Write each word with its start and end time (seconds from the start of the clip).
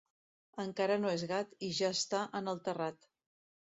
Encara 0.63 0.95
no 1.03 1.11
és 1.17 1.25
gat 1.33 1.53
i 1.69 1.71
ja 1.81 1.93
està 1.99 2.23
en 2.41 2.51
el 2.55 2.67
terrat. 2.69 3.07